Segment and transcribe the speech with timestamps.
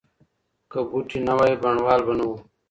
[0.71, 2.31] که بوټي نه وای بڼوال به نه و.